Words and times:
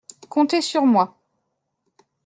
Comptez 0.29 0.63
sur 0.63 0.87
moi… 0.87 1.15